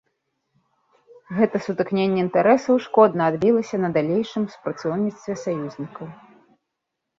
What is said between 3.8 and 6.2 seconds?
на далейшым супрацоўніцтве саюзнікаў.